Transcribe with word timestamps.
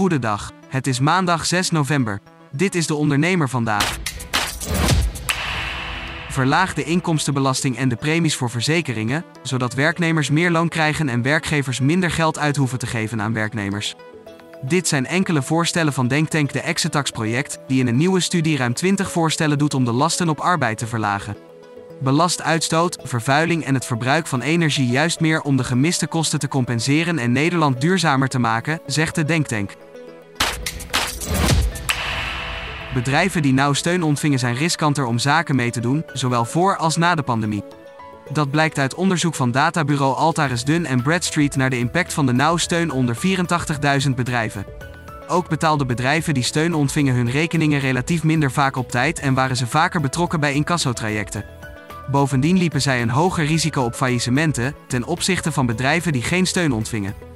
Goedendag. 0.00 0.52
Het 0.68 0.86
is 0.86 1.00
maandag 1.00 1.46
6 1.46 1.70
november. 1.70 2.20
Dit 2.52 2.74
is 2.74 2.86
de 2.86 2.94
ondernemer 2.94 3.48
vandaag. 3.48 3.98
Verlaag 6.28 6.74
de 6.74 6.84
inkomstenbelasting 6.84 7.76
en 7.76 7.88
de 7.88 7.96
premies 7.96 8.36
voor 8.36 8.50
verzekeringen, 8.50 9.24
zodat 9.42 9.74
werknemers 9.74 10.30
meer 10.30 10.50
loon 10.50 10.68
krijgen 10.68 11.08
en 11.08 11.22
werkgevers 11.22 11.80
minder 11.80 12.10
geld 12.10 12.38
uit 12.38 12.56
hoeven 12.56 12.78
te 12.78 12.86
geven 12.86 13.22
aan 13.22 13.32
werknemers. 13.32 13.94
Dit 14.62 14.88
zijn 14.88 15.06
enkele 15.06 15.42
voorstellen 15.42 15.92
van 15.92 16.08
Denktank 16.08 16.52
de 16.52 16.60
Exetax 16.60 17.10
project, 17.10 17.58
die 17.66 17.80
in 17.80 17.86
een 17.86 17.96
nieuwe 17.96 18.20
studie 18.20 18.56
ruim 18.56 18.74
20 18.74 19.10
voorstellen 19.10 19.58
doet 19.58 19.74
om 19.74 19.84
de 19.84 19.92
lasten 19.92 20.28
op 20.28 20.38
arbeid 20.38 20.78
te 20.78 20.86
verlagen. 20.86 21.36
Belast 22.02 22.42
uitstoot, 22.42 22.98
vervuiling 23.02 23.64
en 23.64 23.74
het 23.74 23.86
verbruik 23.86 24.26
van 24.26 24.40
energie 24.40 24.86
juist 24.86 25.20
meer 25.20 25.42
om 25.42 25.56
de 25.56 25.64
gemiste 25.64 26.06
kosten 26.06 26.38
te 26.38 26.48
compenseren 26.48 27.18
en 27.18 27.32
Nederland 27.32 27.80
duurzamer 27.80 28.28
te 28.28 28.38
maken, 28.38 28.80
zegt 28.86 29.14
de 29.14 29.24
Denktank. 29.24 29.76
Bedrijven 32.94 33.42
die 33.42 33.52
nauw 33.52 33.72
steun 33.72 34.02
ontvingen 34.02 34.38
zijn 34.38 34.54
riskanter 34.54 35.04
om 35.04 35.18
zaken 35.18 35.56
mee 35.56 35.70
te 35.70 35.80
doen, 35.80 36.04
zowel 36.12 36.44
voor 36.44 36.76
als 36.76 36.96
na 36.96 37.14
de 37.14 37.22
pandemie. 37.22 37.64
Dat 38.32 38.50
blijkt 38.50 38.78
uit 38.78 38.94
onderzoek 38.94 39.34
van 39.34 39.50
databureau 39.50 40.16
Altaris 40.16 40.64
Dun 40.64 40.86
en 40.86 41.02
Bradstreet 41.02 41.56
naar 41.56 41.70
de 41.70 41.78
impact 41.78 42.12
van 42.12 42.26
de 42.26 42.32
nauw 42.32 42.56
steun 42.56 42.90
onder 42.90 43.16
84.000 44.06 44.10
bedrijven. 44.14 44.64
Ook 45.28 45.48
betaalden 45.48 45.86
bedrijven 45.86 46.34
die 46.34 46.42
steun 46.42 46.74
ontvingen 46.74 47.14
hun 47.14 47.30
rekeningen 47.30 47.80
relatief 47.80 48.24
minder 48.24 48.52
vaak 48.52 48.76
op 48.76 48.90
tijd 48.90 49.18
en 49.18 49.34
waren 49.34 49.56
ze 49.56 49.66
vaker 49.66 50.00
betrokken 50.00 50.40
bij 50.40 50.52
incassotrajecten. 50.52 51.44
Bovendien 52.10 52.58
liepen 52.58 52.82
zij 52.82 53.02
een 53.02 53.10
hoger 53.10 53.44
risico 53.44 53.82
op 53.82 53.94
faillissementen 53.94 54.74
ten 54.86 55.04
opzichte 55.04 55.52
van 55.52 55.66
bedrijven 55.66 56.12
die 56.12 56.22
geen 56.22 56.46
steun 56.46 56.72
ontvingen. 56.72 57.29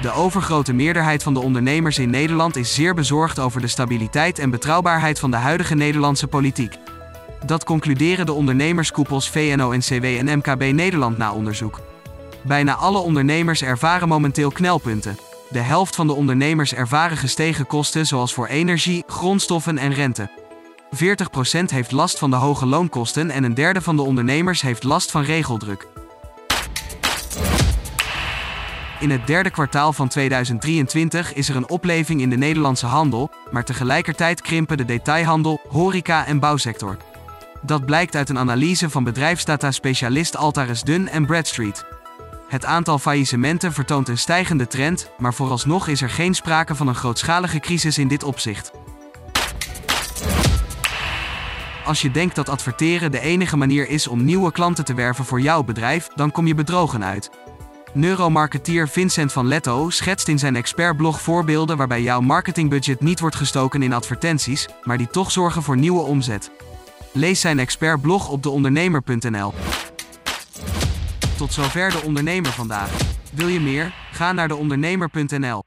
De 0.00 0.12
overgrote 0.12 0.72
meerderheid 0.72 1.22
van 1.22 1.34
de 1.34 1.40
ondernemers 1.40 1.98
in 1.98 2.10
Nederland 2.10 2.56
is 2.56 2.74
zeer 2.74 2.94
bezorgd 2.94 3.38
over 3.38 3.60
de 3.60 3.66
stabiliteit 3.66 4.38
en 4.38 4.50
betrouwbaarheid 4.50 5.18
van 5.18 5.30
de 5.30 5.36
huidige 5.36 5.74
Nederlandse 5.74 6.26
politiek. 6.26 6.76
Dat 7.46 7.64
concluderen 7.64 8.26
de 8.26 8.32
ondernemerskoepels 8.32 9.28
VNO-NCW 9.30 10.04
en 10.04 10.38
MKB 10.38 10.72
Nederland 10.72 11.18
na 11.18 11.32
onderzoek. 11.32 11.80
Bijna 12.42 12.74
alle 12.74 12.98
ondernemers 12.98 13.62
ervaren 13.62 14.08
momenteel 14.08 14.50
knelpunten. 14.50 15.18
De 15.50 15.58
helft 15.58 15.96
van 15.96 16.06
de 16.06 16.12
ondernemers 16.12 16.74
ervaren 16.74 17.16
gestegen 17.16 17.66
kosten 17.66 18.06
zoals 18.06 18.34
voor 18.34 18.46
energie, 18.46 19.04
grondstoffen 19.06 19.78
en 19.78 19.94
rente. 19.94 20.30
40% 20.94 21.64
heeft 21.66 21.92
last 21.92 22.18
van 22.18 22.30
de 22.30 22.36
hoge 22.36 22.66
loonkosten 22.66 23.30
en 23.30 23.44
een 23.44 23.54
derde 23.54 23.80
van 23.80 23.96
de 23.96 24.02
ondernemers 24.02 24.62
heeft 24.62 24.84
last 24.84 25.10
van 25.10 25.22
regeldruk. 25.22 25.86
In 29.00 29.10
het 29.10 29.26
derde 29.26 29.50
kwartaal 29.50 29.92
van 29.92 30.08
2023 30.08 31.34
is 31.34 31.48
er 31.48 31.56
een 31.56 31.68
opleving 31.68 32.20
in 32.20 32.30
de 32.30 32.36
Nederlandse 32.36 32.86
handel, 32.86 33.30
maar 33.50 33.64
tegelijkertijd 33.64 34.40
krimpen 34.40 34.76
de 34.76 34.84
detailhandel, 34.84 35.60
horeca 35.68 36.26
en 36.26 36.38
bouwsector. 36.38 36.96
Dat 37.62 37.86
blijkt 37.86 38.16
uit 38.16 38.28
een 38.28 38.38
analyse 38.38 38.90
van 38.90 39.04
bedrijfsdata-specialist 39.04 40.36
Altaris 40.36 40.82
Dun 40.82 41.08
en 41.08 41.26
Bradstreet. 41.26 41.84
Het 42.48 42.64
aantal 42.64 42.98
faillissementen 42.98 43.72
vertoont 43.72 44.08
een 44.08 44.18
stijgende 44.18 44.66
trend, 44.66 45.10
maar 45.18 45.34
vooralsnog 45.34 45.88
is 45.88 46.02
er 46.02 46.10
geen 46.10 46.34
sprake 46.34 46.74
van 46.74 46.88
een 46.88 46.94
grootschalige 46.94 47.60
crisis 47.60 47.98
in 47.98 48.08
dit 48.08 48.22
opzicht. 48.22 48.72
Als 51.84 52.02
je 52.02 52.10
denkt 52.10 52.34
dat 52.34 52.48
adverteren 52.48 53.10
de 53.10 53.20
enige 53.20 53.56
manier 53.56 53.88
is 53.88 54.08
om 54.08 54.24
nieuwe 54.24 54.52
klanten 54.52 54.84
te 54.84 54.94
werven 54.94 55.24
voor 55.24 55.40
jouw 55.40 55.62
bedrijf, 55.62 56.08
dan 56.14 56.30
kom 56.30 56.46
je 56.46 56.54
bedrogen 56.54 57.04
uit. 57.04 57.30
Neuromarketeer 57.92 58.88
Vincent 58.88 59.32
van 59.32 59.46
Letto 59.46 59.90
schetst 59.90 60.28
in 60.28 60.38
zijn 60.38 60.56
expertblog 60.56 61.20
voorbeelden 61.20 61.76
waarbij 61.76 62.02
jouw 62.02 62.20
marketingbudget 62.20 63.00
niet 63.00 63.20
wordt 63.20 63.36
gestoken 63.36 63.82
in 63.82 63.92
advertenties, 63.92 64.68
maar 64.82 64.98
die 64.98 65.08
toch 65.08 65.30
zorgen 65.30 65.62
voor 65.62 65.76
nieuwe 65.76 66.00
omzet. 66.00 66.50
Lees 67.12 67.40
zijn 67.40 67.58
expertblog 67.58 68.28
op 68.28 68.42
deondernemer.nl. 68.42 69.52
Tot 71.36 71.52
zover 71.52 71.90
de 71.90 72.02
ondernemer 72.04 72.50
vandaag. 72.50 72.90
Wil 73.32 73.48
je 73.48 73.60
meer? 73.60 73.94
Ga 74.12 74.32
naar 74.32 74.48
deondernemer.nl. 74.48 75.62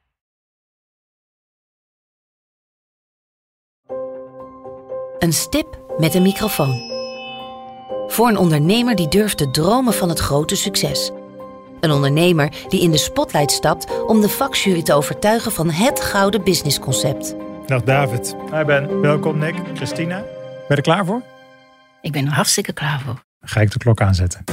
Een 5.20 5.34
stip 5.34 5.96
met 5.98 6.14
een 6.14 6.22
microfoon. 6.22 6.92
Voor 8.08 8.28
een 8.28 8.38
ondernemer 8.38 8.96
die 8.96 9.08
durft 9.08 9.38
te 9.38 9.52
dromen 9.52 9.94
van 9.94 10.10
het 10.10 10.20
grote 10.20 10.56
succes. 10.56 11.12
Een 11.84 11.92
ondernemer 11.92 12.50
die 12.70 12.82
in 12.82 12.92
de 12.92 12.98
spotlight 12.98 13.52
stapt 13.52 14.06
om 14.08 14.22
de 14.22 14.30
vakjury 14.30 14.82
te 14.82 14.94
overtuigen 14.94 15.52
van 15.52 15.70
het 15.70 16.02
gouden 16.02 16.44
businessconcept. 16.44 17.36
Dag 17.66 17.84
David. 17.84 18.36
Hi 18.52 18.64
Ben. 18.64 19.02
Welkom 19.02 19.38
Nick. 19.38 19.56
Christina. 19.74 20.18
Ben 20.18 20.64
je 20.68 20.76
er 20.76 20.82
klaar 20.82 21.06
voor? 21.06 21.22
Ik 22.02 22.12
ben 22.12 22.26
er 22.26 22.32
hartstikke 22.32 22.74
klaar 22.74 23.02
voor. 23.06 23.14
Dan 23.14 23.50
ga 23.50 23.62
ik 23.62 23.72
de 23.72 23.78
klok 23.78 24.02
aanzetten. 24.02 24.44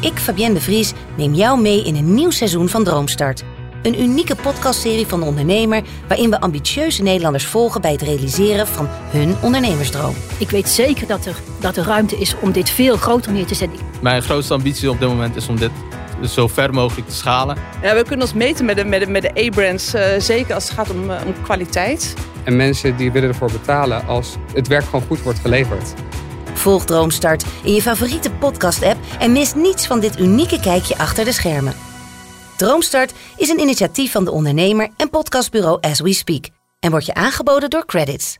Ik, 0.00 0.18
Fabienne 0.18 0.54
de 0.54 0.60
Vries, 0.60 0.92
neem 1.16 1.34
jou 1.34 1.60
mee 1.60 1.84
in 1.84 1.96
een 1.96 2.14
nieuw 2.14 2.30
seizoen 2.30 2.68
van 2.68 2.84
Droomstart. 2.84 3.44
Een 3.82 4.00
unieke 4.00 4.34
podcastserie 4.34 5.06
van 5.06 5.20
de 5.20 5.26
ondernemer 5.26 5.82
waarin 6.08 6.30
we 6.30 6.40
ambitieuze 6.40 7.02
Nederlanders 7.02 7.46
volgen 7.46 7.80
bij 7.80 7.92
het 7.92 8.02
realiseren 8.02 8.66
van 8.66 8.86
hun 8.90 9.36
ondernemersdroom. 9.42 10.14
Ik 10.38 10.50
weet 10.50 10.68
zeker 10.68 11.06
dat 11.06 11.26
er, 11.26 11.36
dat 11.60 11.76
er 11.76 11.84
ruimte 11.84 12.16
is 12.16 12.34
om 12.40 12.52
dit 12.52 12.70
veel 12.70 12.96
groter 12.96 13.32
neer 13.32 13.46
te 13.46 13.54
zetten. 13.54 13.78
Mijn 14.02 14.22
grootste 14.22 14.54
ambitie 14.54 14.90
op 14.90 15.00
dit 15.00 15.08
moment 15.08 15.36
is 15.36 15.48
om 15.48 15.56
dit 15.56 15.70
zo 16.24 16.48
ver 16.48 16.72
mogelijk 16.74 17.08
te 17.08 17.14
schalen. 17.14 17.56
Ja, 17.82 17.94
we 17.94 18.02
kunnen 18.02 18.26
ons 18.26 18.34
meten 18.34 18.64
met 18.64 18.76
de, 18.76 18.84
met 18.84 19.00
de, 19.00 19.06
met 19.06 19.22
de 19.22 19.44
A-brands, 19.46 19.94
uh, 19.94 20.02
zeker 20.18 20.54
als 20.54 20.64
het 20.64 20.72
gaat 20.72 20.90
om, 20.90 21.10
uh, 21.10 21.16
om 21.26 21.42
kwaliteit. 21.42 22.14
En 22.44 22.56
mensen 22.56 22.96
die 22.96 23.12
willen 23.12 23.28
ervoor 23.28 23.50
betalen 23.52 24.06
als 24.06 24.36
het 24.54 24.68
werk 24.68 24.84
gewoon 24.84 25.06
goed 25.06 25.22
wordt 25.22 25.38
geleverd. 25.38 25.94
Volg 26.54 26.84
Droomstart 26.84 27.44
in 27.64 27.74
je 27.74 27.82
favoriete 27.82 28.30
podcast-app 28.30 28.98
en 29.18 29.32
mis 29.32 29.54
niets 29.54 29.86
van 29.86 30.00
dit 30.00 30.20
unieke 30.20 30.60
kijkje 30.60 30.98
achter 30.98 31.24
de 31.24 31.32
schermen. 31.32 31.74
Droomstart 32.56 33.14
is 33.36 33.48
een 33.48 33.60
initiatief 33.60 34.12
van 34.12 34.24
de 34.24 34.30
ondernemer 34.30 34.88
en 34.96 35.10
podcastbureau 35.10 35.78
As 35.80 36.00
We 36.00 36.12
Speak 36.12 36.44
en 36.80 36.90
wordt 36.90 37.06
je 37.06 37.14
aangeboden 37.14 37.70
door 37.70 37.86
Credits. 37.86 38.38